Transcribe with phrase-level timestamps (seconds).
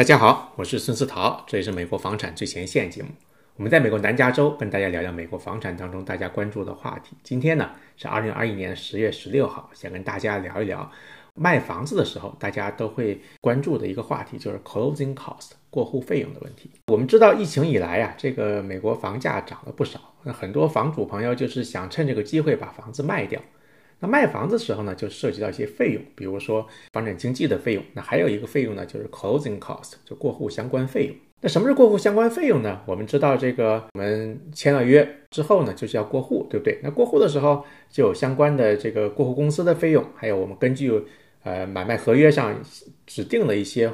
[0.00, 3.10] 大家好，我是孙思桃，这里是美国房产最前线节目。
[3.56, 7.14] 我们在美国南加州跟大家聊聊美国房产当中大家关注的话题。
[7.22, 7.68] 今天呢
[7.98, 10.90] 是二零二一年十月十六号，想跟大家聊一聊
[11.34, 16.70] 卖房子的时候大家都会关注的一个话题，就是 closing cost 过户费用的问题。
[16.86, 23.38] 我们知道疫情以来呀，这个美国房价涨了不少，那很多房主朋友就是想趁这个机会把房子卖掉。
[24.00, 27.84] 那卖房子时候呢，就涉及到一些费用，比如说房产经纪的费用。
[27.92, 31.14] 那还有一个费用呢，就是 closing cost，就过户相关费用。
[31.42, 32.80] 那什么是过户相关费用呢？
[32.86, 36.78] 我们知道这个，我们签了约之后呢，就是要过户，对不对？
[36.82, 40.92] 那过户的时候就有相关的这个过户公司的费用，还有我们根据
[41.42, 42.58] 呃买卖合约上
[43.06, 43.90] 指定的一些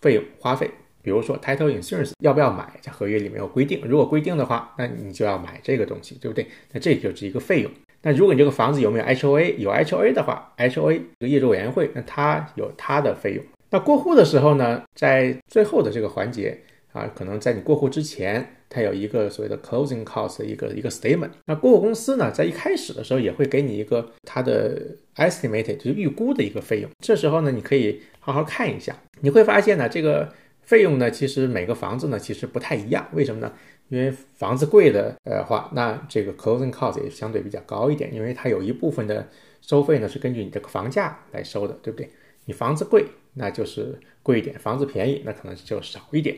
[0.00, 0.70] 费用花费，
[1.02, 6.46] 比如说 title insurance 要不要买，在合约里面有规定，如果规定的话，那你就要买这个东西，对不对？
[6.72, 7.70] 那这就是一个费用。
[8.02, 9.56] 那如果你这个房子有没有 HOA？
[9.56, 13.44] 有 HOA 的话，HOA 这个业主委员会，那它有它的费用。
[13.70, 16.58] 那过户的时候呢，在最后的这个环节
[16.92, 21.30] 啊，可能在你过户之前，它有一个所谓的 closing cost 的一个一个 statement。
[21.46, 24.80] 那过户公司呢，在一开始的时候也会给你一个它的
[25.16, 26.90] estimated 就是预估的一个费用。
[27.00, 30.32] 这时候呢，你可以好好看一下，你会发现呢，这个
[30.68, 33.08] 费用呢，其实每个房子呢，其实不太一样。
[33.14, 33.50] 为什么呢？
[33.88, 39.26] 因为房子贵的呃话，那这个 closing cost 也相对比较高一点，因为它有一部分的
[39.62, 42.10] 收费呢是根据你这个房价来收的，对不对？
[42.44, 46.36] 你房子贵，那就是贵一点；房子便宜，那可能就少一点。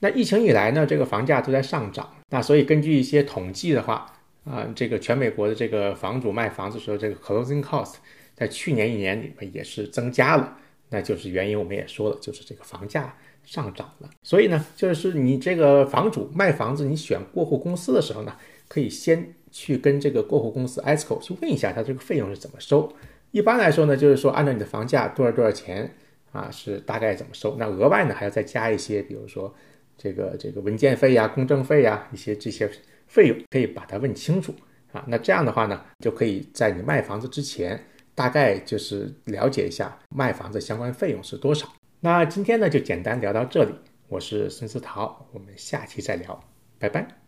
[0.00, 4.12] 那疫情以来呢，这个房价都在上涨，那所以根据一些统计的话，
[4.44, 7.94] 啊，这个全美国的这个房主卖房子时候，这个 closing cost
[8.34, 10.56] 在去年一年里面也是增加了，
[10.90, 13.16] 那就是原因我们也说了，就是这个房价。
[13.42, 18.36] 上涨了，所以呢，就是你这个房主卖房子，你选过户公司的时候呢，
[18.68, 22.92] 可以先去跟这个过户公司 ESCO 去问一下，他这个费用是怎么收。
[23.30, 25.90] 一般来说呢，就是说按照你的房价多少多少钱
[26.32, 27.56] 啊，是大概怎么收。
[27.58, 29.52] 那额外呢，还要再加一些，比如说
[29.96, 32.70] 这个这个文件费呀、公证费呀一些这些
[33.08, 34.54] 费用，可以把它问清楚
[34.92, 35.02] 啊。
[35.08, 37.82] 那这样的话呢，就可以在你卖房子之前，
[38.20, 41.66] 大概就是了解一下卖房子相关费用是多少。
[42.00, 43.74] 那今天呢，就简单聊到这里。
[44.08, 46.38] 我是孙思桃，我们下期再聊，
[46.78, 47.19] 拜拜。